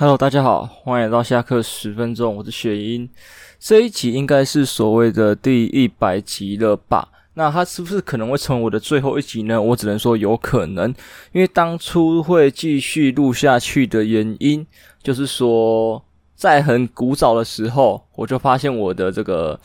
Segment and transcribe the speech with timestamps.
[0.00, 3.10] Hello，大家好，欢迎来到下课十分钟，我是雪英。
[3.58, 7.08] 这一集应该是所谓的第一百集了吧？
[7.34, 9.60] 那它是不是可能会成为我的最后一集呢？
[9.60, 10.88] 我只能说有可能，
[11.32, 14.64] 因为当初会继续录下去的原因，
[15.02, 16.00] 就是说
[16.36, 19.58] 在很古早的时候，我就发现我的这个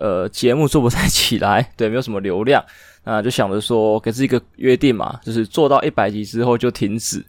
[0.00, 2.64] 呃节目做不太起来， 对，没有什么流量，
[3.02, 7.26] 那就想着说给自己一个约定嘛，就是做到一百集之后就停止。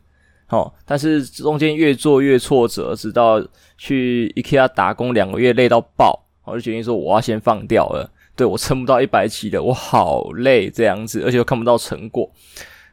[0.50, 3.46] 哦，但是中间越做越挫折，直到
[3.78, 8.10] 去 IKEA 打工两个月累到爆，我就决定说我要先放掉了。
[8.34, 12.32] 对，我撑不到一百级的，我好累这样子，而且又看不到成果。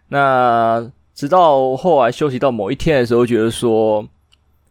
[0.09, 4.05] 那直到后来休息到某一天的时候，觉得说，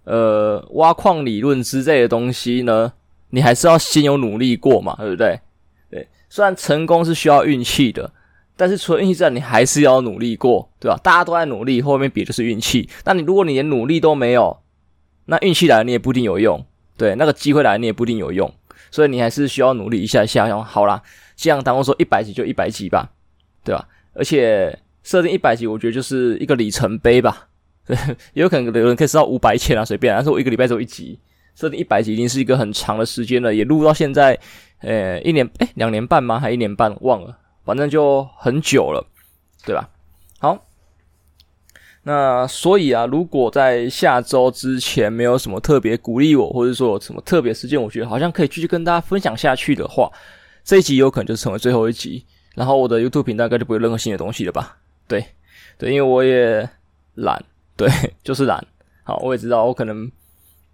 [0.04, 2.92] 呃，挖矿理论之类的东西呢，
[3.30, 5.40] 你还是要先有努力过嘛，对不对？
[5.90, 8.12] 对，虽然成功是需要运气的。
[8.56, 10.98] 但是除了运气之外，你还是要努力过，对吧？
[11.04, 12.90] 大家都在努力，后面比的是运气。
[13.06, 14.62] 那你如果你连努力都没有，
[15.26, 16.64] 那运气来了你也不一定有用，
[16.98, 18.54] 对，那个机会来了你也不一定有用。
[18.92, 20.48] 所以你还是需要努力一下下。
[20.48, 21.02] 然后好啦，
[21.36, 23.10] 这样当我说一百集就一百集吧，
[23.64, 23.88] 对吧？
[24.14, 27.48] 而且设定一百集，我觉得就是一个里程碑吧。
[27.88, 27.98] 对，
[28.34, 30.14] 也有可能有人可以设到五百千啊，随便。
[30.14, 31.18] 但是我一个礼拜只有一集，
[31.56, 34.38] 设定一百集已经是一个很长的时间了，也录到现在，
[34.82, 36.40] 呃，一年，诶，两年半吗？
[36.40, 36.96] 还一年半？
[37.02, 37.36] 忘了。
[37.66, 39.06] 反正就很久了，
[39.66, 39.90] 对吧？
[40.40, 40.66] 好，
[42.04, 50.12] 那所以啊，如果在下周之前没有什么特别鼓励我，或者说有什么特别事件，我觉得好像可以继续跟大家分享下去的话，
[50.66, 52.26] 这一集有可能就成为最后一集。
[52.56, 54.78] 然后我的 YouTube 频道该就不会任何新的东西了吧？
[55.08, 55.26] 对，
[55.78, 56.70] 对，因为我也
[57.16, 57.42] 懒，
[57.78, 57.90] 对，
[58.24, 58.62] 就是懒。
[59.04, 60.12] 好，我也知道我可能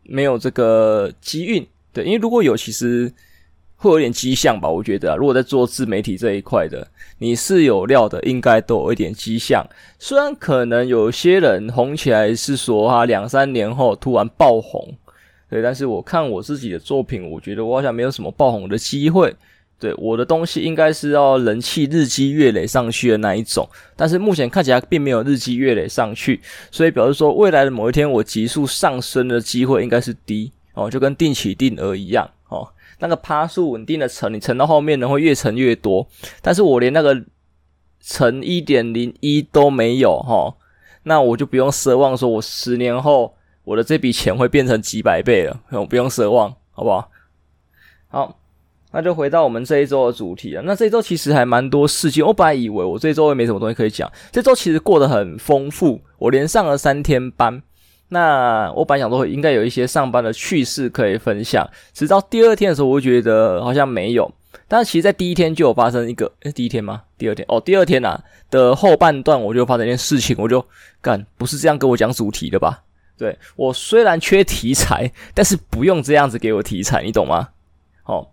[0.02, 3.14] 没有这个机运，对，因为如果有，其实。
[3.80, 6.86] 会有点迹象吧，我觉得啊，如果在做自媒体这一块的，
[7.18, 9.66] 你是有料的，应该都有一点迹象。
[9.98, 14.94] 虽然可能有些人红起来是说他两三年后突然爆红，
[15.50, 19.34] 对，但是我看我自己的作品，我觉得我好像没有什么爆红的机会。
[19.80, 32.30] 对，我的东西应该是要人气日积月累上去的那一种，但是目前看起来并没有日积月累上去，所以表示说未来的某一天我急速上升的机会应该是低哦，就跟定期定额一样。
[33.00, 36.08] 那个趴数稳定的乘，你乘到后面呢会越乘越多，
[36.42, 37.24] 但是我连那个
[38.02, 40.56] 乘一点零一都没有哈，
[41.04, 47.10] 那我就不用奢望说我十年后我的这笔钱会变成几百倍了，我不用奢望，好不好？
[48.10, 48.40] 好，
[48.92, 50.62] 那就回到我们这一周的主题了。
[50.64, 57.62] 那这一周其实还蛮多事情，我本来以为我这一周会没什么东西可以讲，这周其实过得很丰富，我连上了三天班。
[58.10, 64.32] 那我本来想说应该有一些上班的趣事可以分享，直到第二天的时候，我就觉得好像没有。
[64.68, 67.04] 但是其实，在第一天就有发生一个，诶，第一天吗？
[67.18, 67.46] 第二天？
[67.48, 70.64] 哦，第二天呐、啊、的后半段，我就发生一件事情，我就
[71.02, 72.84] 干，不是这样跟我讲主题的吧？
[73.18, 77.50] 对，我虽然缺题材，但是不用这样子给我题材，你懂吗？
[78.06, 78.28] 哦，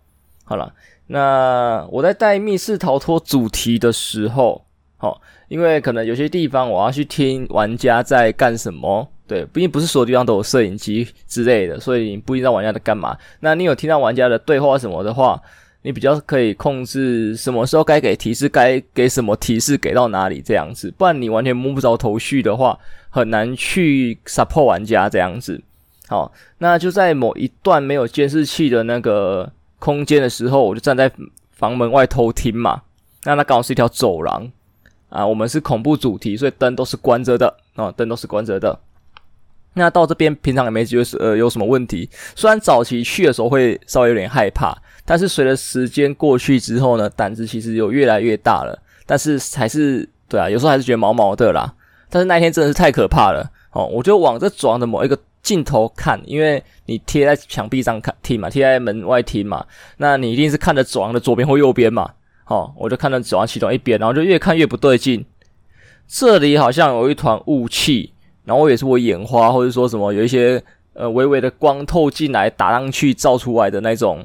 [0.44, 0.72] 好了，
[1.09, 4.65] 那我在带密室逃脱主题的时候，
[5.00, 9.10] 哦，因为可能有些地方我要去听玩家在干什么。
[9.26, 13.16] 对，毕竟不是所有地方都有摄影机之类的，所以你不一定知道玩家在干嘛。
[13.41, 15.41] 那你有听到玩家的对话什么的话，
[15.82, 20.92] 你比较可以控制什么时候该给提示，该给什么提示给到哪里这样子。
[20.97, 22.78] 不然你完全摸不着头绪的话，
[23.10, 25.60] 很难去 support 玩家这样子。
[26.09, 29.50] 好，那就在某一段没有监视器的那个
[29.81, 31.10] 空间的时候，我就站在
[31.50, 32.82] 房门外偷听嘛。
[33.25, 34.48] 那那刚好是一条走廊
[35.09, 38.78] 啊，我们是恐怖主题，所以灯都是关着的啊，灯都是关着的。
[39.78, 48.82] 那到这边平常也没觉得呃有什么问题，虽然早期去的时候会稍微有点害怕，但是随着时间过去之后呢，胆子其实有越来越大了。
[49.04, 51.75] 但是还是对啊，有时候还是觉得毛毛的啦。
[52.09, 53.84] 但是那一天真的是太可怕了哦！
[53.84, 59.65] 我就往这走廊的某一个尽头看，因为你贴在墙壁上看听嘛，贴在门外听嘛，
[59.98, 62.10] 那你一定是看着走廊的左边或右边嘛。
[62.47, 65.25] 哦，我就看到走廊其中一边，然后就越看越不对劲，
[66.09, 68.15] 这里好像有一团雾气。
[68.46, 70.62] 然后也是我眼花，或者说什么有一些
[70.92, 74.24] 呃微微的光透进来打上去照出来的那种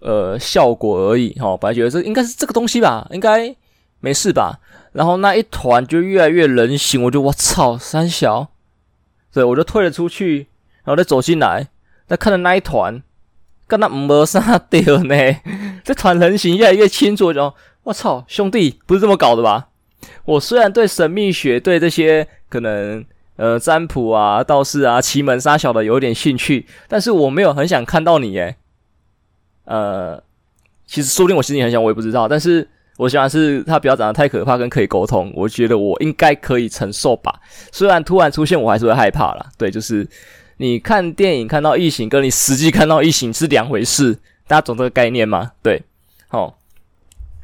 [0.00, 1.56] 呃效果而已哈。
[1.56, 3.56] 本来觉得这应该是这个东西吧，应该
[4.00, 4.60] 没事吧。
[4.92, 8.48] 然后那一团就越来越人形，我就我操三小，
[9.32, 10.48] 对，我就退了出去，
[10.84, 11.68] 然后再走进来，
[12.06, 13.02] 再看到那一团，
[13.66, 15.16] 跟那没啥掉呢。
[15.82, 17.54] 这团人形越来越清楚，就
[17.84, 19.68] 我操兄弟不是这么搞的吧？
[20.26, 23.02] 我虽然对神秘学对这些可能。
[23.36, 28.56] 呃，占卜啊，道士啊，奇门杀小的有点兴趣，但是我没有很想看到你耶。
[29.64, 30.22] 呃，
[30.86, 32.28] 其实说不定我心里很想，我也不知道。
[32.28, 32.68] 但是
[32.98, 37.40] 我想是他不要长得太可怕，跟可以沟通，我觉得我应该可以承受吧。
[37.70, 39.46] 虽然突然出现，我还是会害怕啦。
[39.56, 40.06] 对，就是
[40.58, 44.12] 你看电影看到异形，跟你实际看到异形是两回事，
[44.46, 45.52] 大家懂这个概念吗？
[45.62, 45.82] 对，
[46.28, 46.58] 好，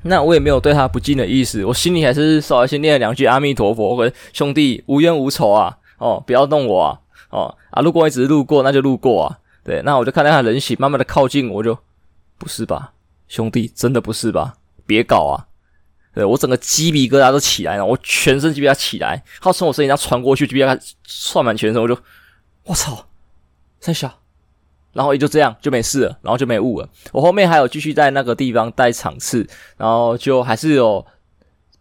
[0.03, 7.00] 那我也没有对他不敬的意思，我心里还是稍微先念了两句阿弥陀佛，跟兄弟无冤无仇啊，哦，不要动我啊，
[7.31, 11.77] 哦啊，如果我只是路过，那就路过啊，对，那我就看到他人形慢慢的靠近，我就
[12.39, 12.93] 不是吧，
[13.27, 14.55] 兄弟，真的不是吧？
[14.87, 15.47] 别搞啊！
[16.15, 21.97] 对，我整个鸡皮疙瘩都起来了，我全身鸡皮疙瘩起来，他从我身体上传过去，鸡皮疙瘩窜满全身，我就，
[22.65, 23.06] 我操，
[23.81, 24.21] 三小，
[24.93, 26.88] 然后也就这样就没事了，然后就没雾了。
[27.12, 29.46] 我后面还有继续在那个地方待场次，
[29.76, 31.05] 然后就还是有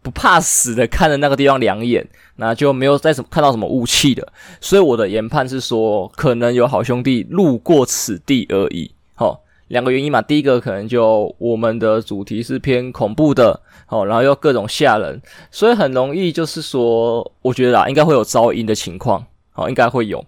[0.02, 4.28] 不怕死的看着那个地方两眼，那就没有再什么看到什么雾气的。
[4.62, 8.92] 所以我的研判是说，可能有好兄弟路过此地而已。
[9.18, 9.40] 哦。
[9.70, 15.22] 两个原因嘛，第一个可能就我们的主题是偏恐怖的，哦，然后又各种吓人，
[15.52, 19.26] 所以很容易就是说，我觉得啦，应该会有噪音的情况，
[19.56, 20.24] 哦，应该会有，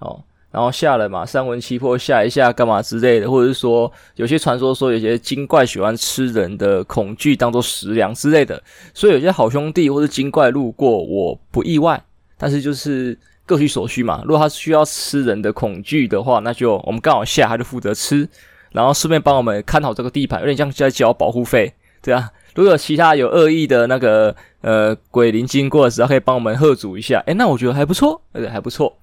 [0.00, 0.20] 哦，
[0.52, 8.62] 然后吓了嘛，三魂七魄吓一下干嘛之类的，或者是说有些传说说有些精怪喜欢吃人的恐惧当做食粮之类的，
[8.92, 12.00] 所以有些好兄弟或是精怪路过，我不意外，
[12.36, 18.28] 但是就是各取所需嘛，如果他需要吃人的恐惧的话，那就我们刚好吓，他就负责吃。
[18.72, 22.30] 然后顺便帮我们看好这个地盘，有点像在交保护费，对啊。
[22.54, 28.96] 如果有其他有恶意的那个呃鬼灵经过的时候，可以帮我们喝阻一下，诶，那我觉得还不错，对，还不错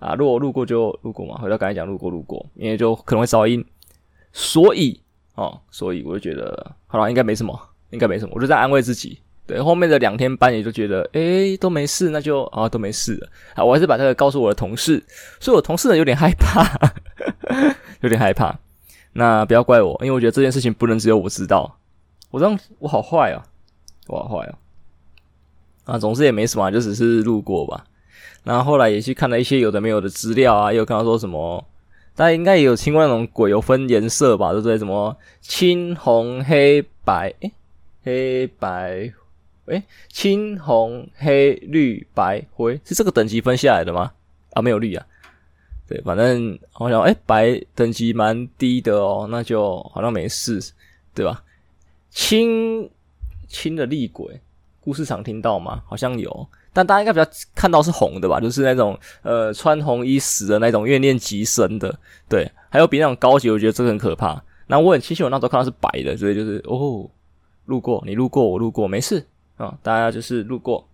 [0.00, 0.14] 啊。
[0.14, 3.64] 如果路过就路过嘛，回到刚才讲路过路过，因为就可能会噪音，
[4.32, 5.00] 所以
[5.36, 7.56] 哦，所以我就觉得好了，应该没什么，
[7.90, 9.20] 应该没什么，我就在安慰自己。
[9.46, 13.64] 对，后面的两天班也就觉得诶都没事，那就啊都没事了啊。
[13.64, 15.04] 我还是把这个告诉我的同事，
[15.40, 16.64] 所以我同事呢有点害怕，
[18.02, 18.56] 有点害怕。
[19.12, 21.78] 那不要怪我，因为我觉得这件事情不能只有我知道。
[22.30, 23.42] 我这样我好坏啊，
[24.06, 24.54] 我好坏啊！
[25.86, 27.84] 啊，总之也没什么，就只是路过吧。
[28.42, 31.64] 然后后来也去看了一些有的没有的资料啊，也有看到说什么，
[32.14, 34.78] 大家应该也有听过那种鬼有分颜色吧，对不对？
[34.78, 37.52] 什么青红黑白，诶，
[38.02, 39.12] 黑白，
[39.66, 44.12] 诶，青红黑绿白灰，是这个等级分下来的吗？
[44.52, 45.06] 啊，没有绿啊。
[45.86, 50.60] 对，反正好像哎，白等级蛮低的哦，那就好像没事，
[51.12, 51.42] 对吧？
[52.10, 52.88] 青
[53.48, 54.40] 青的厉鬼，
[54.80, 55.82] 故事常听到吗？
[55.86, 58.40] 好像有，但大家应该比较看到是红的吧？
[58.40, 61.98] 就是那种呃穿红衣死的那种怨念极深的，
[62.28, 62.50] 对。
[62.68, 64.42] 还有比那种高级，我觉得这个很可怕。
[64.66, 67.08] 那我很庆幸我那时候看到是白的，所以就是哦，
[67.66, 70.88] 路过你路过我路过没事啊、大家就是路过，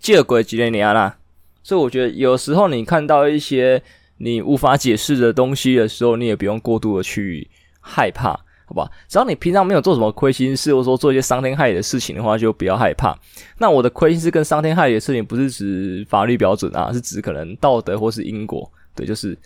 [0.00, 1.16] 见鬼几年年啦。
[1.62, 3.82] 所以我觉得有时候你看到一些。
[4.22, 7.48] 你无法解释的东西的时候，你也不用过度的去
[7.80, 8.38] 害怕，
[8.70, 8.88] 好吧？
[9.08, 13.18] 只要你平常没有做什么亏心事，或者说做一些伤天害理的事情的话，就不要害怕。
[13.58, 18.70] 那我的亏心事跟伤天害理的事情，不是指法律标准啊，是指可能道德或是因果。
[18.94, 19.36] 对，就是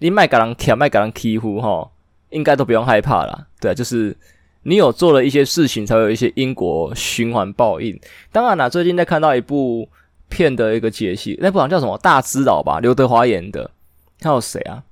[0.00, 1.88] 你麦给人舔，麦给人欺负哈，
[2.30, 3.46] 应该都不用害怕啦。
[3.60, 4.16] 对啊，就是
[4.64, 7.96] 你有做了一些事情，才有一些因果循环报应。
[8.32, 9.88] 当然啦，最近在看到一部
[10.28, 13.70] 片的一个解析，那部好像叫什么《大智老》吧，刘德华演的。
[14.20, 14.82] 还有谁啊？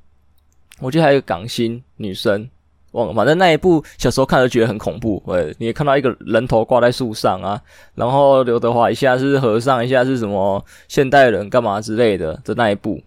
[0.81, 2.48] 我记得还有个港星女生，
[2.92, 3.14] 忘了。
[3.14, 5.22] 反正那一部小时候看都觉得很恐怖。
[5.26, 7.60] 对，你也看到一个人头挂在树上啊，
[7.94, 13.00] 然后刘德华一下是和尚，一下是什么现代人干嘛之类的的那一部。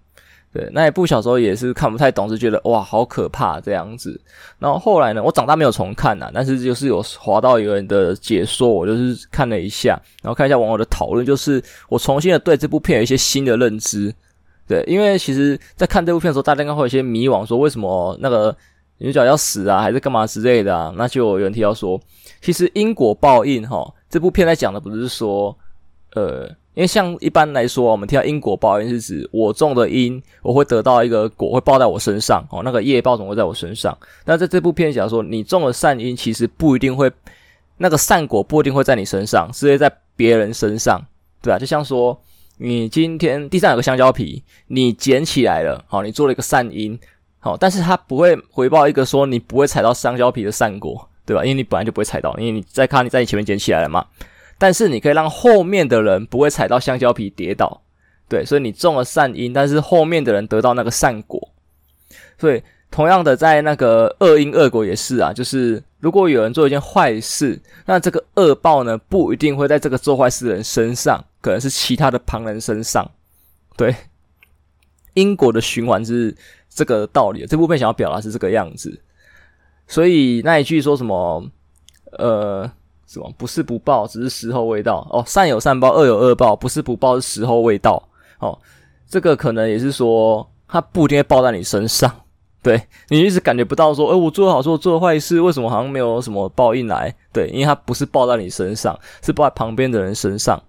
[0.53, 4.21] 对，那一部小时候也是看不太懂，是觉得哇好可怕这样子。
[4.59, 14.13] 然后后来呢，我长大没有重看呐，但是就是有滑到一个人的解说，我就是看了一下，然后看一下网友的讨论，就是我重新的对这部片有一些新的认知。
[14.67, 18.55] 对，因为其实，在看这部片的时候，大家应该会有一些迷惘，说为什么那个
[19.03, 20.93] 女主角要死啊，还是干嘛之类的啊？
[20.95, 21.99] 那就有人提到说，
[22.39, 25.53] 其实因果报应，哈，这部片在讲的不是说，
[26.13, 33.97] 呃，因为像一般来说，我们听到因果报应是指我种的因，我会得到一个果，会报在我身上，哦，那个业报总会在我身上。
[34.23, 37.11] 那在这部片讲说，你种了善因，其实不一定会，
[37.79, 41.03] 那个善果不一定会在你身上，是会在别人身上，
[41.41, 41.59] 对吧？
[41.59, 42.17] 就像说。
[42.57, 46.97] 你今天地上有个香蕉皮，你捡起来了，好，你做了一个善因，
[47.43, 51.43] 好，但是它不会回报一个说你不会踩到香蕉皮的善果，对吧？
[51.43, 54.05] 因为你本来就不会踩到，因为你在看你在你前面捡起来了嘛。
[54.57, 57.81] 但是你可以让后面的人不会踩到香蕉皮跌倒，
[58.29, 61.49] 对，所以你种了善因，但是后面的人得到那个善果。
[62.39, 71.21] 所以同样的，在那个恶因恶果也是啊，就是如果有人做一件坏事，那这个恶报呢，不一定会在这个做坏事的人身上。
[71.41, 73.05] 可能是其他的旁人身上，
[73.75, 73.93] 对，
[75.13, 76.33] 因果的循环是
[76.73, 77.45] 这个道理。
[77.45, 79.01] 这部分想要表达是这个样子，
[79.87, 81.43] 所以那一句说什么，
[82.17, 82.69] 呃，
[83.07, 85.07] 什么不是不报，只是时候未到。
[85.11, 88.01] 哦，善有善报，恶有恶报，不是不报，是时候未到。
[88.39, 88.57] 哦，
[89.07, 92.13] 这个可能也是说，它不一定会报在你身上。
[92.63, 97.13] 对，你一直感觉不到说，诶，我做的好事，我做坏事，为什么好像没有什么报应来？
[97.33, 100.61] 对，因为它不是报在你身上，是报在旁边的人身上。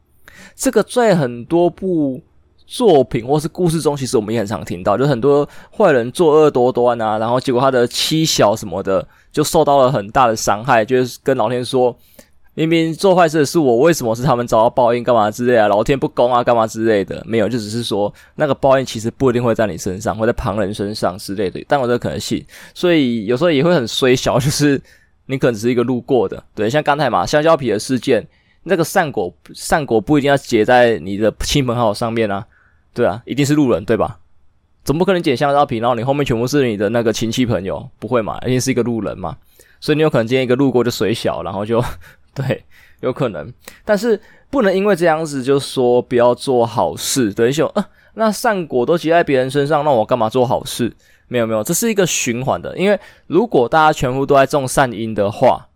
[0.57, 2.21] 这个在很多部
[2.67, 11.97] 作品或是故事中，其实我们也很常听到，就很多坏人作恶多端啊，然后结果他的妻小什么的就受到了很大的伤害，就是跟老天说。
[12.57, 15.03] 明明做坏事的是我，为什么是他们遭到报应？
[15.03, 15.67] 干嘛之类啊？
[15.67, 16.45] 老天不公啊？
[16.45, 17.21] 干嘛之类的？
[17.27, 21.61] 没有，就只是说那个报应其实不一定会在你身上，会在旁人身上之类的。
[21.67, 24.81] 但有这可能性，所以有时候也会很衰小， 就是
[25.27, 26.41] 你可能只是一个路过的。
[26.55, 28.25] 对，像刚才嘛，香蕉皮的事件，
[28.63, 32.47] 那个善果善果不一定要结在你的亲朋好友上面啊，
[32.95, 34.21] 对啊，一定是路人对吧？
[34.85, 38.39] 总不可能捡香蕉皮，然后你后面全部是你的那个亲戚朋友，不会嘛？
[38.47, 39.37] 一定是一个路人嘛，
[39.81, 41.83] 所以你有可能今天一个路过就衰小，然后就。
[42.35, 42.65] 对，
[43.01, 43.53] 有可能，
[43.85, 44.21] 但是
[44.51, 47.33] 不能因为这样子就说不要做好事。
[47.33, 47.85] 等于说，呃，
[48.15, 50.93] 那善果都结在别人身上，那我干嘛做好事？
[51.29, 52.77] 没有没有，这是一个循环的。
[52.77, 52.99] 因为
[53.29, 55.69] 如果大家全部都在种善因的话，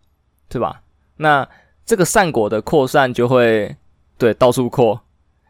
[0.48, 0.82] 对吧？
[1.18, 1.48] 那
[1.86, 3.76] 这个善果的扩散就会
[4.18, 5.00] 对到处扩。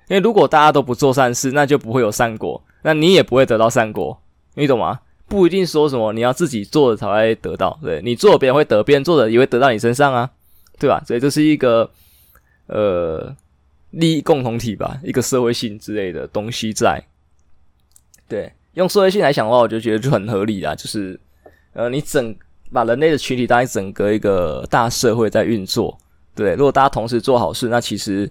[0.08, 4.20] 因为如果大家都不做善事，那就不会有善果，那你也不会得到善果，
[4.54, 5.00] 你懂吗？
[5.26, 10.30] 不一定说什么你要自己做的才会得到，对，你做别人会得，别人做的也会得到你身上啊。
[10.80, 11.02] 对吧？
[11.04, 11.90] 所以这是一个
[12.68, 13.34] 呃
[13.90, 17.02] 利益共同体吧，一个社会性之类的东西在。
[18.28, 20.76] 对，用社会性来想的话，我就觉得就很合理啦。
[20.76, 21.18] 就是
[21.72, 22.32] 呃，你整
[22.72, 25.98] 把人类的群体当成整个一个大社会在运作。
[26.36, 28.30] 对，如果大家同时做好事，那其实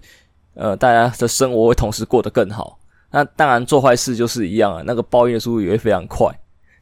[0.58, 2.78] 呃大家的生活会同时过得更好。
[3.10, 6.28] 那当然做坏事就是一样啊，那个报应的速度也会非常快，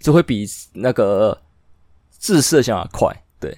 [0.00, 1.38] 就会比那个
[2.10, 3.14] 自私的想法快。
[3.38, 3.56] 对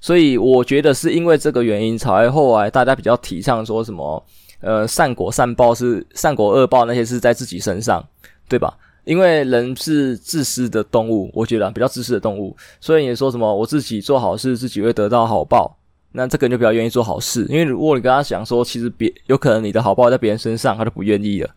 [0.00, 4.24] 所以我觉得是因为这个原因，才后来大家比较提倡说什么，
[4.60, 8.02] 呃，善果善报是善果恶报那些是在自己身上，
[8.48, 8.74] 对吧？
[9.04, 15.76] 因为人是自私的动物，我觉得比较自私的动物，所以你说什么我自己做好事，自己会得到好报，
[16.12, 17.44] 那这个人就比较愿意做好事。
[17.48, 21.50] 因为如果你跟他讲说，其实别有可能你的好报在别人身上，他就不愿意了。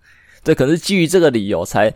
[0.44, 1.94] 这可能是基于这个理由才。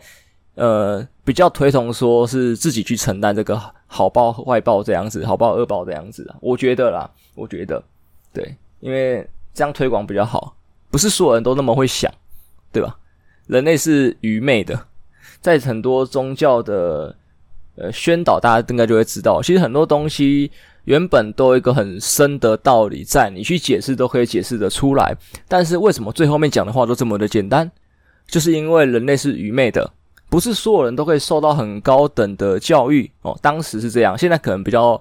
[0.56, 7.82] 呃，比较推崇说是自己去承担这个好报坏报这样子，好报恶报这样子，我觉得啦，我觉得，
[8.32, 10.54] 对，因为这样推广比较好，
[10.90, 12.12] 不是所有人都那么会想，
[12.72, 12.98] 对吧？
[13.46, 14.78] 人类是愚昧的，
[15.40, 17.16] 在很多宗教的
[17.76, 20.50] 呃宣导，大家应该就会知道，其实很多东西
[20.84, 25.16] 原本都有一个很深的道理在，你去解释都可以解释得出来，
[25.48, 27.70] 但是为什么最后面讲的话都这么的简单？
[28.26, 29.90] 就是因为人类是愚昧的。
[30.28, 34.96] 不是所有人都可以受到很高等的教育哦，当时是这样，现在可能比较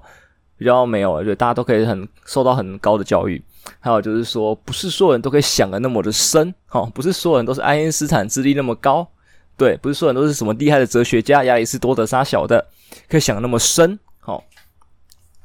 [0.58, 3.40] 比较没有了，就大家都可以很受到很高的教育。
[3.80, 9.08] 还有就是说，不是所有人都可以想的那么的深哦，不是所有人都是爱因斯坦智力那么高，
[9.56, 12.66] 对，不是所有人都是什么厉害的哲学家，亚里士多德杀小的，
[13.08, 14.44] 可以想的那么深哦。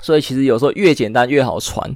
[0.04, 1.90] 所以其实有时候越简单越好传，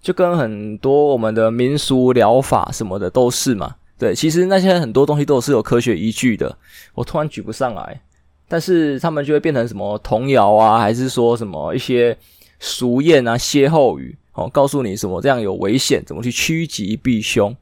[0.00, 3.74] 就跟很多我们的民俗疗法什么的都是嘛。
[3.98, 6.56] 对，其实那些很多东西都是有科学依据的，
[6.94, 8.00] 我突然举不上来，
[8.46, 12.16] 但是他们就会变成什么童谣啊，还是说什么一些
[12.60, 17.52] 俗谚啊、歇后语，哦，告诉你什么这样有危险，怎么去趋吉避凶。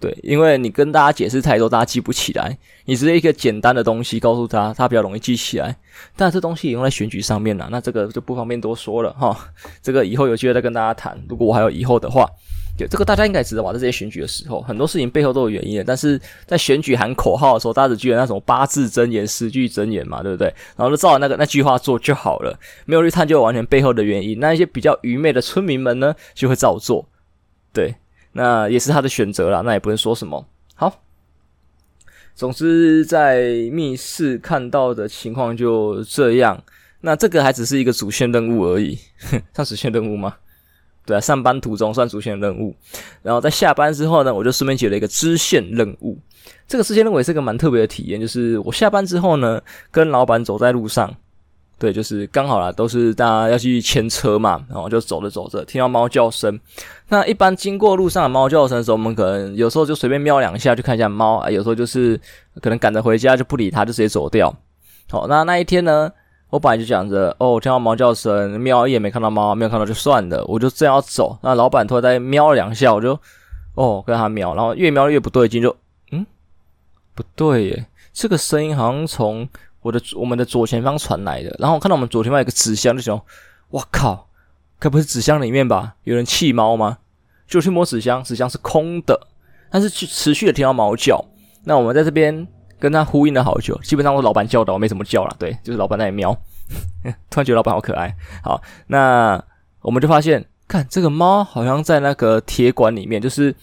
[0.00, 2.56] 对，因为你跟大家解释太多，大家记不起来。
[2.86, 5.76] 你直接一个简单的东西告诉他，他比较容易记起来。
[6.16, 9.36] 但这东西也用在选举上面了，那这个就不方便多说了哈。
[9.82, 11.22] 这个以后有机会再跟大家谈。
[11.28, 12.26] 如果我还有以后的话，
[12.78, 13.74] 对，这个大家应该知道吧？
[13.74, 15.84] 在这些选举的时候，很多事情背后都有原因的。
[15.84, 20.46] 但是在选举喊口号的时候，大家只记得那种八字真言、十句真言嘛，对不对？
[20.76, 24.40] 然后就照着那个那句话做就好了，没有去探究完全背后的原因。
[24.40, 27.06] 那一些比较愚昧的村民们呢，就会照做，
[27.70, 27.94] 对。
[28.32, 30.46] 那也是他的选择啦，那也不能说什么。
[30.74, 31.02] 好，
[32.34, 36.62] 总之在密室看到的情况就这样。
[37.02, 38.98] 那这个还只是一个主线任务而已，
[39.30, 40.36] 哼， 算主线任务吗？
[41.06, 42.76] 对啊，上班途中算主线任务。
[43.22, 46.18] 然后在下班之后呢，我就顺便接了一个支线任务。
[46.68, 49.60] 这个支线任务也是个蛮特别的体验，就是我下班之后呢，
[49.90, 51.12] 跟老板走在路上。
[51.80, 56.60] 对，就是刚好啦，都是大家要去牵车嘛，然后就走着走着，听到猫叫声。
[57.08, 61.48] 那一般经过路上的猫叫声的时候，我们可能有时候就随便瞄两下，就看一下猫啊。
[61.48, 62.20] 有时候就是
[62.60, 64.54] 可能赶着回家就不理它，就直接走掉。
[65.08, 66.12] 好，那那一天呢，
[66.50, 71.38] 我本来就想着，哦，听到猫叫声，瞄一眼没看到猫，没有看到就算了，我就正要走。
[71.40, 73.18] 那老板突然在瞄了两下，我就
[73.74, 75.74] 哦跟他瞄，然后越瞄越不对劲，就
[76.12, 76.26] 嗯
[77.14, 79.48] 不对耶，这个声音好像从。
[79.82, 83.20] 我的我们的左前方传来的，然后我看到我们左前方有个纸箱，就想，
[83.70, 84.28] 哇靠，
[84.78, 85.94] 该不是纸箱里面吧？
[86.04, 86.98] 有人弃猫吗？
[87.46, 89.28] 就去摸纸箱，纸箱是空的，
[89.70, 91.24] 但是去持续的听到猫叫。
[91.64, 92.46] 那我们在这边
[92.78, 95.34] 跟他呼应了好久，基本上我老板叫的，没怎么叫了。
[95.38, 96.32] 对，就是老板在那里瞄，
[97.28, 98.14] 突然觉得老板好可爱。
[98.42, 99.42] 好，那
[99.80, 103.54] 我们就发现，看这个猫好像在那个铁管里面，就是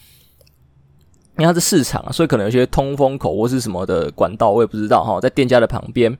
[1.38, 6.16] 因为它是市场，所以可能有些通风口或是什么的管道，我也不知道哈，在店家的旁边。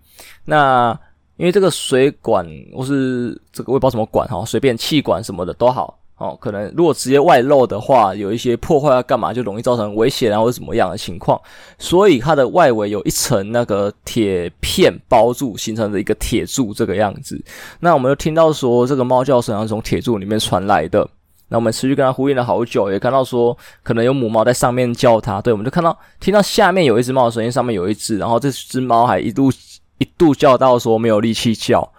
[0.46, 0.98] 那
[1.38, 6.00] 因为这个水管或是这个我也不知道什么管哈，随便气管什么的都好。
[6.18, 11.40] 哦，可能如果直接外露的话，有一些破坏要干嘛，就容易造成危险啊，或者什么样的情况。
[11.78, 17.40] 所以它的外围有一层那个铁片包住，形成的一个铁柱这个样子。
[17.80, 21.08] 那我们就听到说，这个猫叫声是从铁柱里面传来的。
[21.50, 25.42] 那我们持续跟它呼应了好久，也看到说可能有母猫在上面叫它。
[25.42, 29.52] 对，我们就看到听到下面有一只猫的声音，上面有一只，然后这只猫还一度
[29.98, 31.92] 一度叫到说没有力气叫。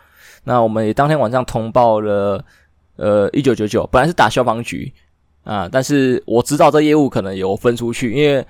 [0.44, 2.44] 那我们也当天晚上通报了。
[3.00, 4.92] 呃，一九九九本来是打消防局
[5.44, 8.44] 啊，但是我知道这业务可能有分出去，因为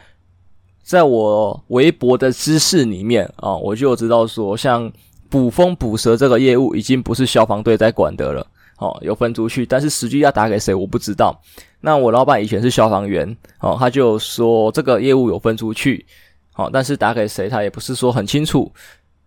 [0.82, 4.90] 在我微博的知识里面啊，我就知道说，像
[5.28, 8.46] 捕蜂捕蛇这个业务已经不是消防队在管的了，
[8.78, 11.38] 哦、有分出去，但是实际要打给谁我不知道。
[11.80, 16.06] 那我老板以前是消防员，哦、他就说这个业务有分出去，
[16.56, 18.72] 哦、但是打给谁他也不是说很清楚，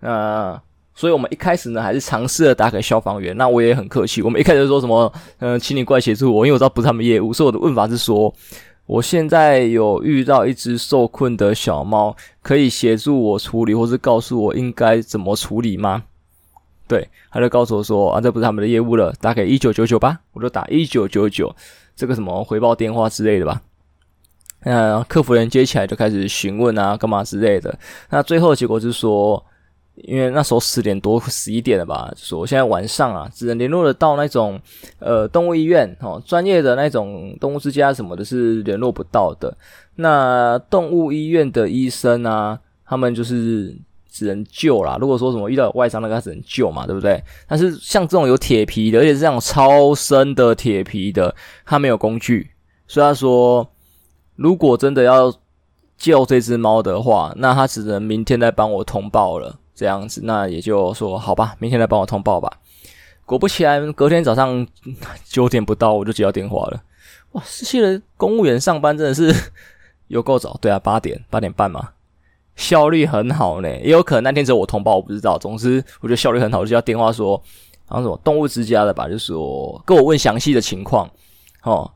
[0.02, 0.62] 啊。
[0.94, 3.36] 所以我们一开始呢，还是尝试了打给消防员。
[3.38, 7.32] 那我也很客气，我们一开始说什么，嗯、呃，请你过来协助我，因为我知道不是他们业务。
[7.32, 8.32] 所以我的问法是说，
[8.86, 16.04] 我现在有遇到一只受困的小猫，可以协助我处理，或是告诉我应该怎么处理吗？
[16.92, 20.20] 对，他就告诉我说，啊，这不是他们的业务了，打给一九九九吧。
[20.34, 21.56] 我就打一九九九，
[21.96, 23.62] 这个什么回报电话之类的吧。
[24.66, 27.80] 那客服人接起来就开始询问啊，干嘛之类的。
[28.10, 29.42] 那最后结果是说。
[29.96, 34.60] 因为那时候十点多十一点了吧，就说现在晚上啊，只能联络得到那种
[35.00, 39.56] 呃动物医院哦，专业的那种动物之家什么的，是联络不到的。
[39.96, 43.76] 那动物医院的医生啊，他们就是
[44.12, 44.98] 只能救啦。
[45.00, 47.24] 如果说什么遇到外伤，那个他只能救嘛，对不对？
[47.48, 51.34] 但是像这种有铁皮的，而且是这种超深的铁皮的，
[51.66, 52.52] 他没有工具，
[52.88, 53.68] 所以他说，
[54.36, 55.34] 如果真的要
[55.98, 59.58] 救这只猫的话，那他只能明天再帮我通报了。
[59.74, 62.52] 这样子，那也就说好吧，明天来帮我通报吧。
[63.26, 64.68] 果不其然，隔天早上
[65.26, 66.84] 九点不到，我就接到电话了。
[67.32, 69.34] 哇，这些人公务员上班真的是
[70.08, 70.56] 有够早。
[70.62, 71.92] 对啊，八点八点半嘛，
[72.62, 73.68] 效率很好呢。
[73.80, 75.38] 也有可能那天只有我通报，我不知道。
[75.38, 77.36] 总之，我觉得效率很好，就要电话说，
[77.88, 81.10] 好像什么动物之家的吧，就说跟我问详细的情况，
[81.64, 81.90] 哦。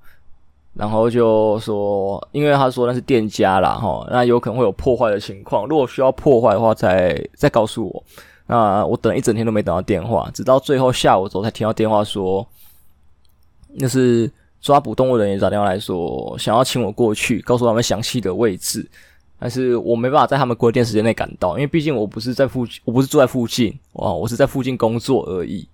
[0.73, 5.65] 然后就说，因为他说那是店家啦，齁，那有可能会有破坏的情况。
[5.67, 8.03] 如果需要破坏的话再，再告诉我。
[8.47, 12.45] 那我等一整天都没等到电话，直到最后下午的时候才听到电话说，
[13.75, 18.85] 那是抓捕动物人员打电话来说，想要请我过去，告诉他们详细的位置。
[19.45, 25.69] 但是我没办法在他们规定时间内赶到，因为毕竟我不是在附近，我不是住在附近，哦，我是在附近工作而已。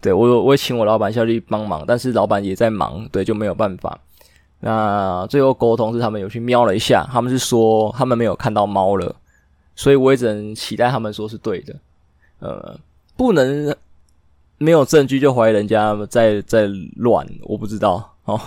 [0.00, 4.00] 对，我我也请我老板下去帮忙，但是老板也在忙，对，就没有办法。
[4.60, 9.14] 那最后沟通是他们有去瞄了一下，他们是说他们没有看到猫了，
[9.76, 11.76] 所以我也只能期待他们说是对的。
[12.38, 12.80] 呃，
[13.18, 13.76] 不能
[14.56, 18.40] 没有证据就怀疑人家在在乱，我不知道哦。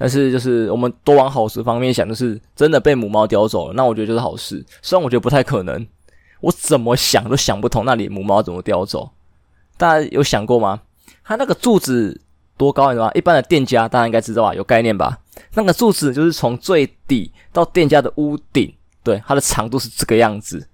[0.00, 4.64] 但是就是我们多往好事方面想，就是真的被母猫叼走了，那我觉得就是好事。
[4.80, 5.86] 虽然我觉得不太可能，
[6.40, 9.10] 我怎么想都想不通，那里母猫怎么叼走？
[9.76, 10.80] 大家有想过吗？
[11.22, 12.22] 它那个柱子。
[12.56, 13.12] 多高你知道吗？
[13.14, 15.18] 一般的店家大家应该知道吧，有概念吧？
[15.54, 18.70] 那个柱子就是从最底到店家的屋顶，
[19.02, 20.68] 对，它的长度是这个样子。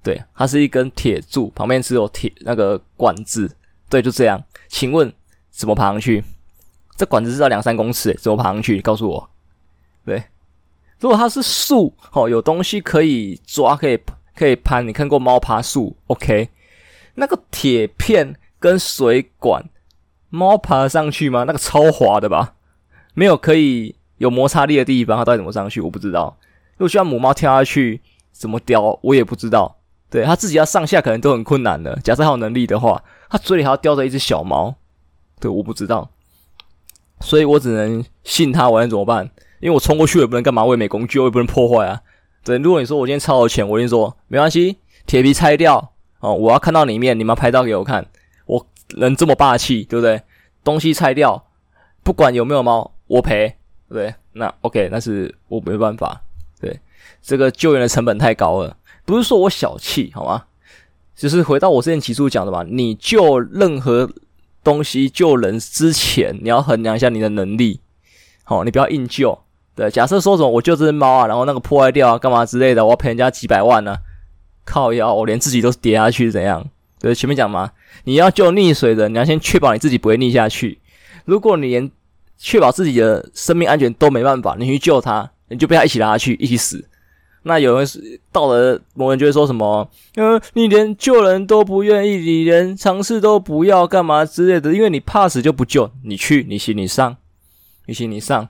[0.00, 3.50] 对，它是一根铁柱，旁边只有铁那个管子，
[3.90, 4.40] 对，就这样。
[4.68, 5.12] 请问
[5.50, 6.22] 怎么爬上去？
[6.96, 8.80] 这管子至少两三公尺，怎么爬上去？
[8.80, 9.30] 告诉我。
[10.04, 10.22] 对，
[10.98, 13.98] 如果它是树，哦，有东西可以抓，可以
[14.36, 14.86] 可以攀。
[14.86, 16.50] 你看过猫爬树？OK，
[17.14, 19.64] 那个铁片跟水管。
[20.30, 21.44] 猫爬上去吗？
[21.44, 22.54] 那个超滑的吧，
[23.14, 25.80] 没有可以有摩擦力的地方，它到底怎么上去？
[25.80, 26.36] 我不知道。
[26.76, 28.00] 如果需要母猫跳下去，
[28.32, 28.98] 怎么叼？
[29.02, 29.76] 我也不知道。
[30.10, 31.94] 对，它自己要上下可能都很困难的。
[32.02, 34.74] 假设它有能力的话，它嘴里还要叼着一只小猫。
[35.38, 36.10] 对，我不知道，
[37.24, 38.68] 所以我只能信他。
[38.68, 39.28] 我能怎么办？
[39.60, 42.00] 因为我冲过去也不能干嘛，我也没工具，我也不能破坏啊。
[42.44, 48.06] 对，如果你说我今天超有钱，我跟你说没关系，铁皮拆掉哦，我要看到里面，你们拍照给我看。
[48.44, 50.20] 我能这么霸气，对不对？
[50.62, 51.46] 东西拆掉，
[52.02, 53.56] 不管有没有猫，我赔，
[53.88, 54.14] 对不对？
[54.34, 56.20] 那 OK，那是我没办法。
[56.60, 56.78] 对，
[57.22, 60.44] 这个救援的成本太高了，不是说我小气，好吗？
[61.16, 64.10] 就是回到我之前起初讲的嘛，你救任何
[64.64, 67.80] 东西、救人之前，你要衡量一下你的能力。
[68.42, 69.38] 好，你不要硬救，
[69.74, 73.96] 对，假设说什么我救这只猫啊，然后那个破坏掉啊，干嘛之类的，我要赔人家几百万呢、
[74.64, 76.66] 靠腰，我连自己都跌下去怎样？
[76.98, 77.70] 对，前面讲嘛，
[78.04, 80.80] 你要救溺水的，你要先确保你自己不会溺下去。
[81.24, 81.90] 如果你连
[82.38, 86.86] 确保自己的生命安全都没办法，你去救他，你就被他一起拉下去，一起死。
[87.44, 97.16] 那有人是到了某人就会说什么，呃，你连救人都不愿意，你连尝试都不要干嘛之类的，因为你怕死就不救，你去，你行你上，
[97.86, 98.48] 你行你上。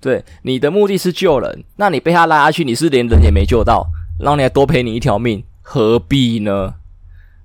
[0.00, 3.86] 对，你的目的是救人，那你被他拉下去，你是连人也没救到，
[4.18, 6.74] 然后你还多赔你一条命，何必呢？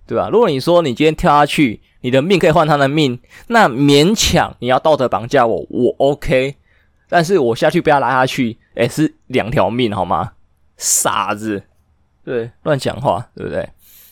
[0.08, 0.30] 对吧？
[0.32, 6.56] 如果你说你今天跳下去，你的命可以换他的命，那勉强你要道德绑架我，我 OK。
[7.08, 10.32] 但是我下去被他拉下去，诶，是两条命好吗？
[10.80, 11.62] 傻子，
[12.26, 13.70] 对，乱讲话，对不对？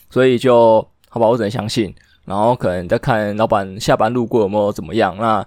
[0.08, 1.92] 所以就好吧，我只能相信，
[2.24, 5.44] 然后可能再看老板下班路过有没有怎么样，那。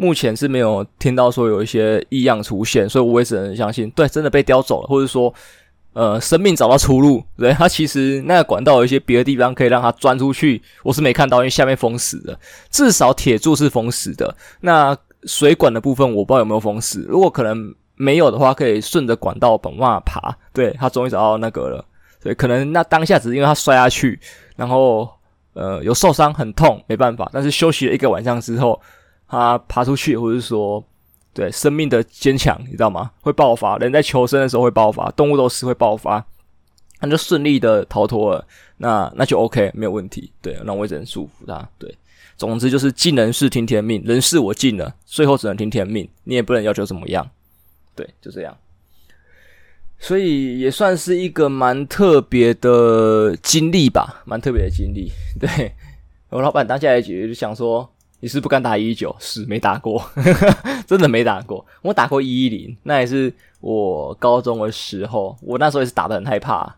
[0.00, 5.34] 目前是没有听到说有一些异样出现，所以我也只能相信，对，真的被叼走了，或者说，
[5.92, 7.20] 呃，生命找到出路。
[7.36, 12.38] 对，它其实那个管道有一些别的地方可以让它钻出去，我是没看到，因为下面封死的，
[12.70, 14.32] 至少铁柱是封死的。
[14.60, 20.34] 那水管的部分我不知道有没有封死，如果可能没有的话，可以顺着管道往外爬。
[20.54, 21.84] 对，他终于找到那个了，
[22.22, 24.18] 所以可能那当下只是因为他摔下去，
[24.56, 25.06] 然后
[25.52, 28.80] 呃有受伤很痛，没办法，但是休息了一个晚上之后。
[29.30, 30.82] 他爬出去，或者是说，
[31.34, 33.10] 对生命的坚强，你知道吗？
[33.20, 36.24] 会爆发，人在求生的时候会爆发，动物都是会爆发，
[36.98, 38.42] 他就顺利的逃脱了，
[38.78, 40.32] 那那就 OK，没有问题。
[40.40, 41.68] 对，那我也只能祝福他。
[41.76, 41.94] 对，
[42.38, 47.28] 总之就是尽人事听天命，人事我尽了，最后只能听天命，你也不能要求怎么样。
[47.98, 48.56] 对，就这样。
[49.98, 55.10] 所以也算是一个蛮特别的经历吧，蛮特别的经历。
[55.40, 55.74] 对，
[56.30, 57.90] 我老板当下来解决就想说。
[58.20, 59.14] 你是不敢打一一九？
[59.20, 60.04] 是没打过，
[60.88, 61.64] 真的没打过。
[61.82, 66.74] 我打过一一零，那也是我高中的时候，我那时候也是打的很害怕，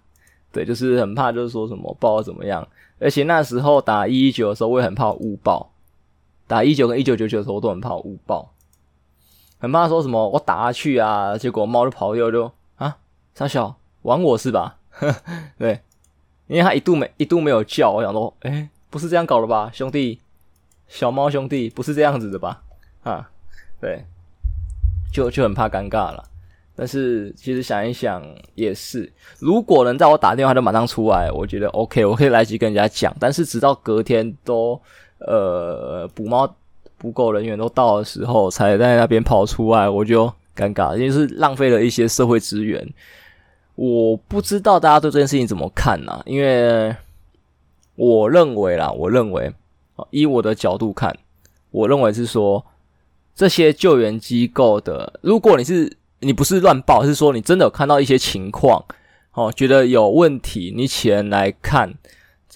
[0.53, 2.69] 对，就是很怕，就是说什么爆怎么样。
[2.99, 5.73] 而且那时候打一一九的时候，我也很怕误爆。
[6.47, 8.53] 打一九跟一九九九的时候，我都很怕误爆，
[9.61, 12.97] 很怕说什么我打下去啊，结果猫就跑掉就啊，
[13.35, 14.79] 傻小玩我是吧？
[15.57, 15.81] 对，
[16.49, 20.19] 因为他一度没一度没有叫，我想说，诶、欸、不是这样搞的吧，兄弟。
[20.89, 22.61] 小猫兄弟不是这样子的吧？
[23.05, 23.31] 啊，
[23.81, 24.05] 对，
[25.13, 26.25] 就就很怕尴尬了。
[26.75, 28.25] 但是其实想一想
[28.57, 33.15] 也是，如果能在我打电话就马上出来，我觉得 OK，我可以来及跟人家讲。
[33.21, 34.81] 但是直到隔天都
[35.19, 36.53] 呃捕猫
[37.01, 42.87] 捕狗人员都到的时候，才在那边跑出来，我就尴尬，因为是浪费了一些社会资源。
[43.75, 46.23] 我不知道大家对这件事情怎么看呢？
[46.27, 46.95] 因为
[47.95, 49.53] 我认为啦，我认为。
[50.09, 51.15] 以我的角度看，
[51.71, 52.65] 我认为是说，
[53.35, 58.83] 这些救援机构的，如果你是你不是乱报，是说你真的有看到一些情况，
[59.35, 61.93] 哦，觉得有问题，你前来看，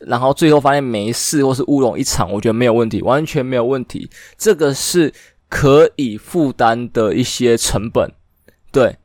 [0.00, 5.12] 然后最后发现没事或是乌龙一场，我觉得没有问题，完全没有问题，这个是
[5.48, 8.12] 可以负担的一些成本，
[8.72, 8.96] 对，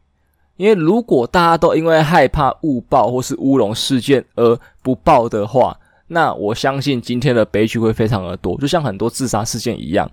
[0.58, 5.80] 因为如果大家都因为害怕误报或是乌龙事件而不报的话。
[6.12, 10.10] 那我相信今天的悲剧会非常的多，就像很多自杀事件一样，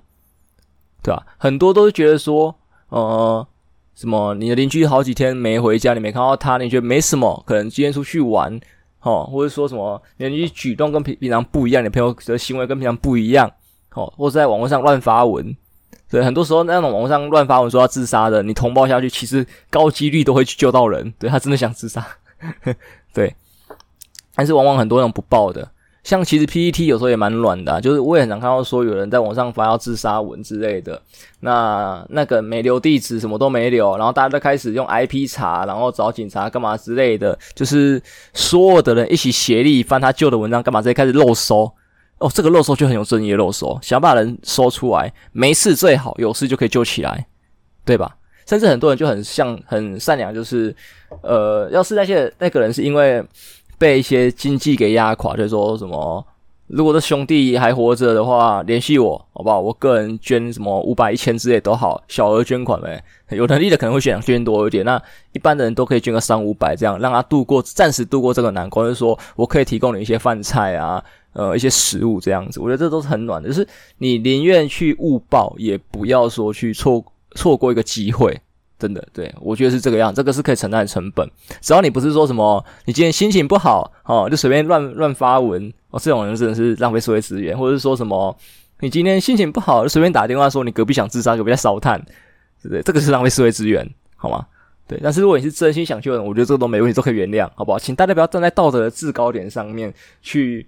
[1.03, 1.27] 对吧？
[1.39, 2.55] 很多都是觉得说，
[2.91, 3.49] 呃，
[3.95, 8.61] 什么你的邻居好几天没回家，你没看到他，你觉得没什么，可能今天出去玩，
[9.07, 13.49] 哦，或者说什么你的举动跟平平常不一样，你朋友的行为跟平常不一样，
[13.95, 15.57] 哦，或者在网络上乱发文，
[16.11, 22.05] 对，很多时候那种网络上乱发文说要自杀的，你通报下去，其实高几率都会去救到人，对，他真的想自杀，
[23.15, 23.33] 对，
[24.35, 25.71] 但是往往很多人不报的。
[26.07, 31.03] 像其实 PPT 有时候也蛮乱的，就是我也很常看到说有人在网上发要自杀文之类的，
[31.41, 38.01] 那那个没留地址，什么都没留，然后大家都开始用 IP 查，然后找警察干嘛之类的，就是
[38.33, 41.69] 所有的人一起协力翻他旧的文章干嘛，直接开始漏搜
[42.19, 47.27] 哦，这个漏搜就很有正义的漏搜，想把人搜出来，没事最好，有事就可以救起来，
[47.85, 48.17] 对吧？
[48.47, 50.73] 甚至很多人就很像很善良，就是
[51.23, 53.21] 呃，要是那些那个人是因为。
[53.79, 56.25] 被一些经济给压垮，就是说什么，
[56.69, 59.61] 如果这兄弟还活着的话，联系我，好不好？
[59.61, 63.03] 我个人捐什么五百、一千之类都好，小额捐款呗。
[63.31, 65.01] 有能力的可能会选捐多一点，那
[65.33, 68.87] 一般的人都可以捐个三五百，这样让他度过暂时度过这个难关。
[68.87, 73.49] 就是说我可以提供你一些饭菜啊，呃，一些食物这样子，我觉得这都是很暖的。
[73.49, 73.67] 就是
[73.99, 78.41] 你宁愿去误报，也不要说去错错过一个机会。
[78.79, 81.27] 真的，对，我觉得是这个样，这个是可以承担的成本。
[81.61, 87.57] 只要你不是说什么，你今天心情不好哦，就随便乱乱发文哦，这种人真的是浪费社会资源。
[87.57, 88.37] 或者是说什么，
[88.81, 91.99] 你今天心情不好，就随便打电话说你隔壁想自杀，隔壁在烧炭，
[92.63, 92.83] 对不对？
[92.83, 94.47] 这个是浪费社会资源好吗？
[94.87, 97.79] 对，但是如果你是真心想救人，我觉得这个都没问题，都可以原谅，好不好？
[97.79, 100.67] 请大家不要站在道德的制高点上面去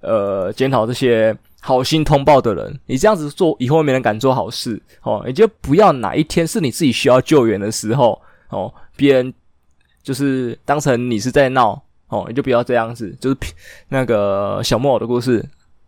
[0.00, 2.80] 呃检讨这些好心通报的人。
[2.86, 5.22] 你这样子做，以后没人敢做好事哦。
[5.26, 9.32] 你就不要哪一天是你自己需要救援的时候哦，别人
[10.02, 13.14] 就是当成你是在闹哦，你就不要这样子。
[13.20, 13.36] 就是
[13.88, 15.44] 那个小木偶的故事，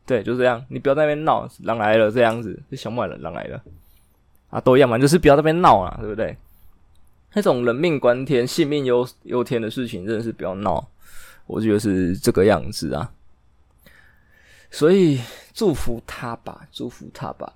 [0.06, 3.60] 对，就这样，你不要在那边闹，狼来了这样子，这小木偶人狼来了
[4.50, 6.36] 啊，都一样嘛，就是不要在那边闹啊，对不对？
[7.34, 10.86] 那种人命关天、性命忧忧天的事情，真的是不要闹。
[11.46, 13.10] 我觉得是这个样子啊，
[14.72, 15.20] 所以
[15.52, 17.52] 祝福他吧，祝福他吧。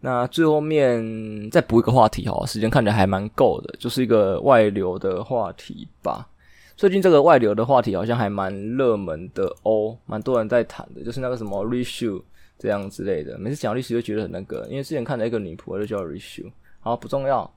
[0.00, 6.28] 那最后面再补一个话题哈，时间看起来还蛮够的，就是一个外流的话题吧。
[6.76, 12.22] 最近这个外流的话题好像还蛮热门的哦，蛮多人在谈的，就是那个什么 Rishu
[12.56, 13.36] 这样之类的。
[13.38, 17.50] 每次讲律师就觉得很那个，因为之前看了一个女仆就叫 Rishu，好不重要。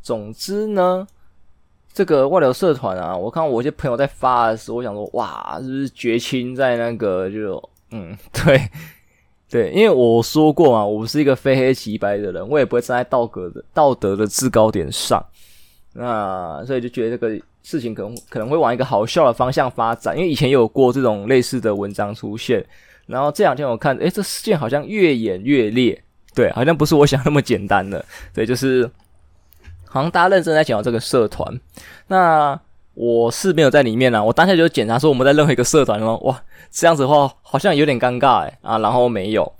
[0.00, 1.06] 总之呢，
[1.92, 8.60] 这个外流社团啊，我看我一些朋友在发的时候，我想说，哇，是不是绝亲在那个就嗯，对
[9.48, 15.24] 对，因为我说过嘛，我不是一个非黑即白的人，我也不会站在道德的道德的制高点上，
[15.92, 22.64] 那所以就觉得这个事情可能可能会往一个好笑的方向发展，因为以前有过这种类似的文章出现，
[23.06, 26.02] 然后这两天我看，诶，这事件好像越演越烈，
[26.34, 28.90] 对，好像不是我想那么简单的，对，就是。
[29.88, 31.58] 好像大家认真在讲这个社团，
[32.08, 32.60] 那
[32.92, 34.22] 我是没有在里面啊。
[34.22, 39.50] 我当下就检查说我们在任何一个社团哦，哇，这样子的话好像有点尴尬诶啊，然后没有，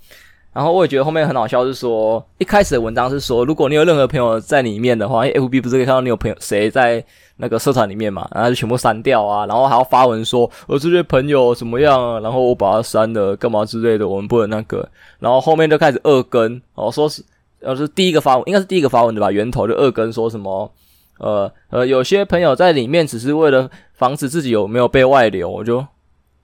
[0.53, 7.05] 然后我也觉得后面很好笑，是说一开始的文章是说，如果你有任何朋友在里面的话，因为 FB 不是可以看到你有朋友谁在
[7.37, 14.89] 那个社团里面嘛，然后就全部删掉啊，然后还要发文说我这些朋友怎么样，然后我把他删了干嘛之类的，我们不能那个，
[15.19, 17.25] 然后后面就开始恶跟哦，说是。
[17.61, 19.33] 呃是第一个发文，应该是第一个发文的吧？
[19.33, 20.71] 源头就二更说什么，
[21.19, 25.85] 呃呃，有些朋友在里面只是为了防止自己有没有被外流，我就，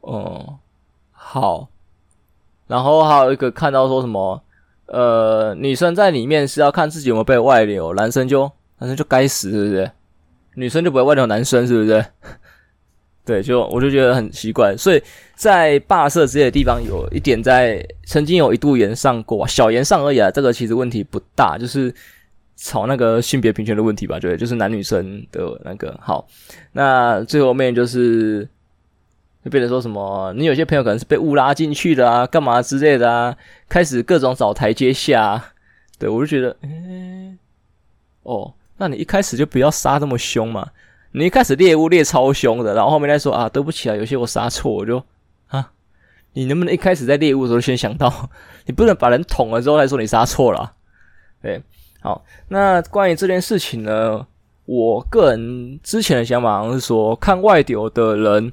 [0.02, 0.58] 哦，
[1.10, 1.68] 好。
[2.68, 4.42] 然后还有一个看到说什么，
[4.86, 9.90] 呃，女生在里面是要看自己有没有被外流，男生就男生就该死，是不是？
[10.54, 12.04] 女生就不会外流男生，是不是？
[13.24, 15.02] 对，就我就觉得很奇怪，所以
[15.34, 20.30] 在霸社之类的地方有一点在曾经有一度炎上过，小炎上而已啊。
[20.30, 21.94] 这个其实问题不大，就是
[22.56, 24.18] 吵那个性别平权的问题吧？
[24.18, 26.26] 对，就是男女生的那个好。
[26.72, 28.48] 那最后面就是
[29.44, 33.36] 就变成说什么，你有些朋友可能是被误拉进去的啊，干嘛之类的啊，
[33.68, 35.42] 开始各种找台阶下。
[35.98, 37.36] 对，我就觉得，诶，
[38.22, 40.68] 哦，那你一开始就不要杀这么凶嘛。
[41.12, 45.02] 你一开始猎物猎超凶的，然后后面再说啊，对不起啊，有些我杀错，我就
[45.48, 45.70] 啊，
[46.32, 48.30] 你能不能一开始在猎物的时候先想到，
[48.66, 50.72] 你不能把人捅了之后再说你杀错了？
[51.42, 51.62] 对，
[52.00, 54.26] 好，那关于这件事情呢，
[54.64, 58.52] 我个人之前的想法好像是说，看外流的人，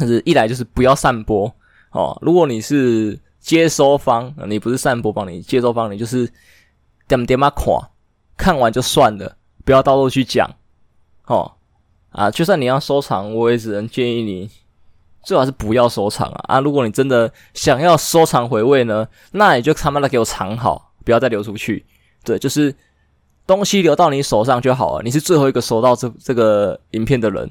[0.00, 1.54] 但是一来就是不要散播
[1.92, 6.26] 哦，如果你是接收方，你不是散播方，你接收方，你就是
[7.06, 7.66] 点点嘛看，
[8.38, 10.50] 看完就算了，不要到处去讲。
[11.26, 11.52] 哦，
[12.12, 14.50] 啊，就算你要收藏，我也只能建议你
[15.22, 16.44] 最好是不要收藏啊！
[16.48, 21.84] 啊，如果你真的想要收藏回味呢，那你就他妈的给我藏好，不要再流出去。
[22.24, 22.74] 对，就是
[23.46, 25.02] 东西流到你手上就好了。
[25.02, 27.50] 你是最后一个收到这这个影片的人，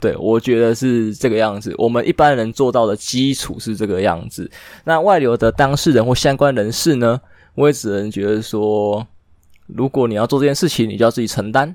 [0.00, 1.74] 对，我觉得是这个样子。
[1.78, 4.50] 我们一般人做到的基础是这个样子。
[4.84, 7.20] 那外流的当事人或相关人士呢，
[7.54, 9.06] 我也只能觉得说，
[9.66, 11.74] 如果你要做这件事情，你就要自己承担。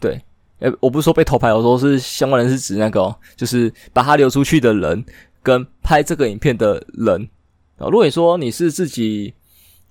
[0.00, 0.22] 对。
[0.60, 5.04] 诶，我不是说被偷拍，我说是相关人是指那个、就是把他流出去的人
[5.42, 7.28] 跟拍这个影片的人
[7.76, 7.88] 啊。
[7.88, 9.34] 如果你说你是自己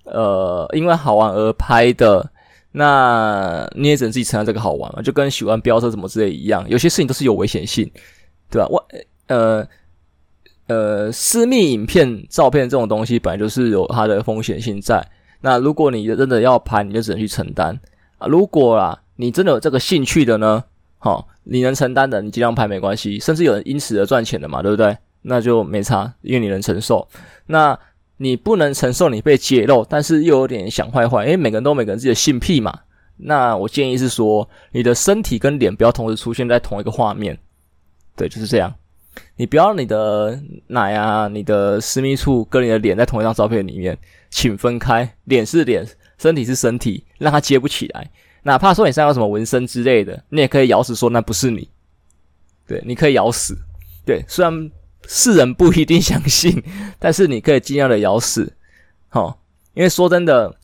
[0.04, 2.32] 呃因为好玩而拍的，
[2.76, 6.68] 那你也只能自己承担这个好玩嘛，就跟喜欢飙车什么之类一样。
[6.68, 7.90] 有些事情都是有危险性，
[8.50, 8.66] 对吧？
[8.68, 8.84] 我
[9.28, 9.66] 呃
[10.66, 15.06] 呃，私密影片、照片这种东西本来就是有它的风险性在。
[15.40, 17.78] 那如果你真的要拍，你就只能去承担
[18.18, 18.26] 啊。
[18.26, 19.00] 如果啦。
[19.16, 20.64] 你真的有这个兴趣的呢？
[20.98, 23.16] 好，你能承担的，你尽量拍没关系。
[23.20, 24.98] 甚至有人因此而赚钱的嘛，对不对？
[25.22, 27.06] 那就没差，因为你能承受。
[27.46, 27.78] 那
[28.16, 32.80] 你不能承受你被揭露，但是又有点想坏坏，因为每个人都有每个人自己的性癖嘛。
[33.16, 37.38] 那我建议是说，你的身体跟脸不要同时出现在同一个画面。
[38.16, 38.74] 对，就是这样。
[39.36, 43.96] 你不要你的奶啊，你的私密处跟你的脸在同一张照片里面，
[44.30, 45.08] 请分开。
[45.24, 45.86] 脸是脸，
[46.18, 48.10] 身体是身体，让它接不起来。
[48.42, 51.68] 哪怕说你身上有什么纹身之类的，你也可以咬死说那不是你。
[52.66, 53.56] 对，你可以咬死。
[54.04, 54.70] 对，虽然
[55.06, 56.62] 世人不一定相信，
[56.98, 58.54] 但是你可以尽量的咬死。
[59.10, 59.34] 齁，
[59.74, 60.54] 因为说真的，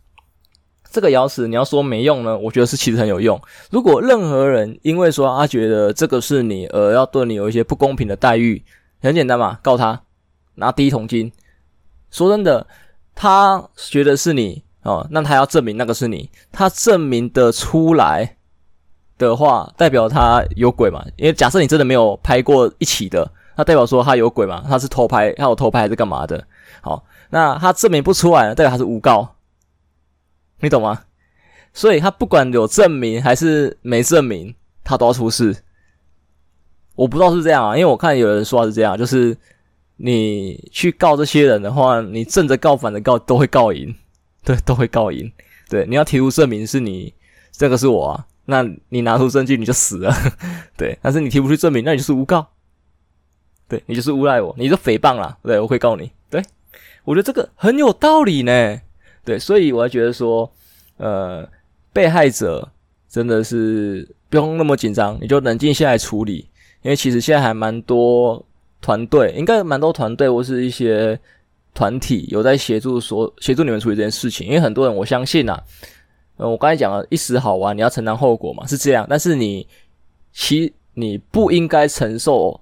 [0.91, 3.41] 这个咬死你要说没用呢，我觉得是其实很有用。
[3.71, 8.63] 如果任何人因为说他觉得这个是你而要对你有一些不公平的待遇，
[9.01, 10.03] 很简单嘛，告他
[10.57, 11.31] 拿第一桶金。
[12.11, 12.67] 说真的，
[13.15, 18.37] 他觉得是你哦，那他要证明那个是你，他证明得出来
[19.17, 21.05] 的话，代表他有鬼嘛？
[21.17, 24.65] 因为假设你真的没有拍过一起的，那代表说他有鬼嘛？
[24.67, 26.43] 他是偷拍，他有偷拍还是干嘛的？
[26.81, 29.37] 好，那他证明不出来，代表他是诬告。
[30.61, 31.03] 你懂吗？
[31.75, 35.55] 所以他不管有证明还是没证明，他都要出事。
[36.95, 39.37] 我不知道是这样啊，因为我看有人说是这样，就是
[39.97, 43.95] 你去告这些人的话，你正着告反着告都会告赢，
[44.43, 45.31] 对，都会告赢。
[45.69, 47.13] 对，你要提出证明是你
[47.53, 50.15] 这个是我啊，那你拿出证据你就死了。
[50.79, 52.47] 对，但是你提不出证明，那你就是诬告，
[53.71, 55.39] 对，你就是诬赖我，你就诽谤了。
[55.45, 56.11] 对，我会告你。
[56.29, 56.43] 对，
[57.05, 58.81] 我觉得这个很有道理呢。
[59.25, 60.51] 对，所以我还觉得说，
[60.97, 61.49] 呃，
[61.93, 62.69] 被害者
[63.09, 66.49] 真的是不用那么紧张，你就冷静下来处理。
[66.83, 68.45] 因为其实现在还蛮多
[68.81, 71.17] 团队，应该蛮多团队或是一些
[71.73, 74.47] 团体有在协助说协助你们处理这件事情。
[74.49, 75.63] 因为很多人，我相信啊，
[76.39, 79.07] 呃，我刚才讲了一时好玩，你要承担后果嘛，是这样。
[79.09, 79.69] 但是你
[80.33, 82.59] 其你不应该承受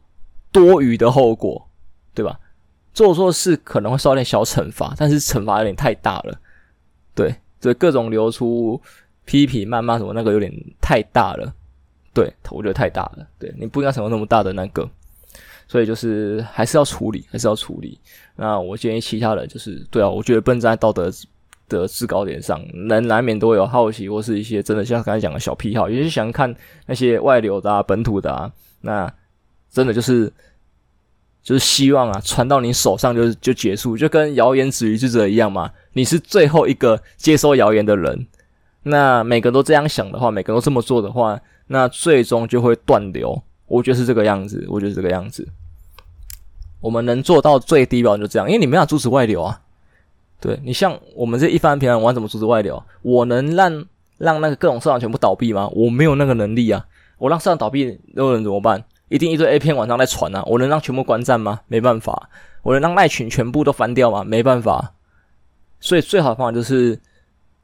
[0.53, 1.69] 多余的后果，
[2.15, 2.39] 对吧？
[2.95, 6.37] 做错事可能会受点小惩罚，但是惩罚有点太大了。
[7.15, 8.81] 对，所以各种流出
[9.25, 11.55] 批评、谩骂什么，那个有点太大了。
[12.13, 13.27] 对，我觉得太大了。
[13.39, 14.89] 对，你不应该承受那么大的那个，
[15.69, 18.01] 所以就是还是要处理，还是要处理。
[18.35, 21.09] 那我建议其他人就是，对啊，我觉得不能站在道德
[21.69, 26.53] 的制高点上，人难免都有好奇或是一些真的像刚才讲的小癖好，有些想看
[26.87, 29.13] 那些外流的啊、本土的啊，那
[29.79, 30.33] 真的就是。
[31.41, 35.71] 就是希望啊，传到你手上就就结束，就跟谣言止于智者一样嘛。
[35.95, 38.27] 你是最后一个接收谣言的人，
[38.83, 43.41] 那每个人都这样想的话，每个人都这么做的话，那最终就会断流。
[43.67, 45.49] 我觉得是这个样子，我觉得是这个样子。
[46.81, 49.59] 我们能做到最低标准就这样，因为你没法阻止外流啊。
[50.41, 52.83] 对，你像我们这一般平常玩怎么阻止外流？
[53.01, 53.87] 我能让
[54.19, 55.67] 让那个各种社长全部倒闭吗？
[55.69, 56.85] 我没有那个能力啊。
[57.17, 58.85] 我让社长倒闭，又能怎么办？
[59.09, 60.43] 一定一堆 A 片晚上在传啊！
[60.47, 61.61] 我能让全部观战吗？
[61.67, 62.29] 没办法。
[62.63, 64.23] 我能让赖群全部都翻掉吗？
[64.25, 64.95] 没办法。
[65.81, 67.01] 所以最好的方法就是，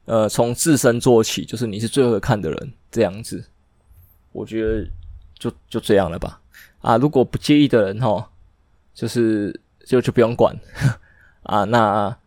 [0.05, 3.45] 呃，从自身做起，就是你是最会看的人，这样子。
[4.31, 4.87] 我觉得
[5.37, 6.41] 就就这样了吧。
[6.81, 8.25] 啊，如果不介意的人齁，
[8.93, 10.57] 就是就就不用管
[11.43, 11.63] 啊。
[11.65, 12.17] 那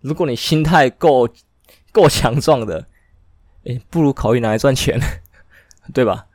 [0.00, 1.28] 如果你心态够
[1.92, 2.86] 够强壮的，
[3.64, 4.98] 诶，不如考虑拿来赚钱，
[5.92, 6.26] 对吧？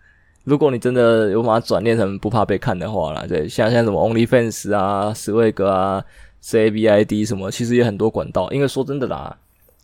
[0.46, 6.06] 如果你真的有把它转念成不怕被看的话啦，对，像像什么 OnlyFans 啊、Swag 啊、
[6.42, 8.50] CABID 什么，其实也很多管道。
[8.52, 9.36] 因为说真的啦，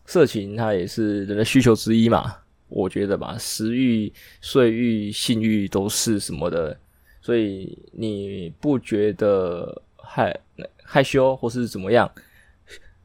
[0.06, 2.36] 色情它也是人的需求之一嘛，
[2.70, 6.78] 我觉得吧，食欲、睡欲、性欲都是什么的，
[7.24, 10.40] 所以你不觉得害
[10.84, 12.10] 害羞或是怎么样，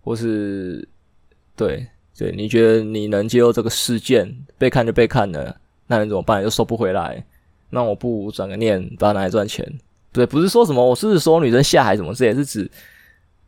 [0.03, 0.87] 或是
[1.57, 1.87] 对
[2.19, 6.43] 对，你觉得你能接受这个事件，被看就被看了，那你怎么办？
[6.43, 7.25] 又收不回来。
[7.71, 9.67] 那我不转个念，把它拿来赚钱。
[10.13, 12.71] 对，不是说什么，我是说女生下海什么，这也是指，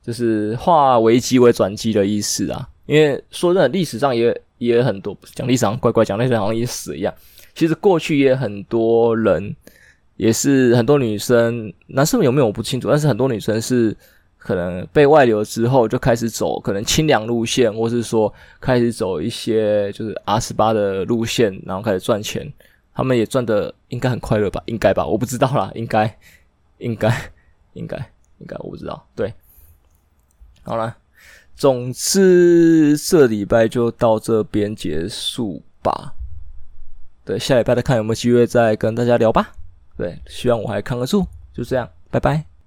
[0.03, 2.69] 就是化危机为转机的意思啊。
[2.85, 7.15] 因为说真的，历史上也也很多讲历史上乖乖讲那些好像也死一样。
[7.55, 9.55] 其实过去也很多人，
[10.17, 13.97] 也是很多女生，男生有没有我不清楚，但是很多女生是
[14.37, 22.53] 可能被外流之后就开始走可能清凉路线，或是说开始走一些就是 R 十八的路线，然后开始赚钱。
[22.99, 24.61] 他们也赚的应该很快乐吧？
[24.67, 25.07] 应该吧？
[25.07, 26.19] 我不知道啦，应该，
[26.79, 27.09] 应该，
[27.75, 27.97] 应该，
[28.39, 29.07] 应该，我不知道。
[29.15, 29.33] 对，
[30.65, 30.97] 好了，
[31.55, 36.13] 总之这礼拜就到这边结束吧。
[37.25, 39.53] 对，下礼拜再看有没有机会再跟大家聊吧。
[39.97, 41.25] 对，希望我还扛得住。
[41.55, 42.58] 就这样，拜拜。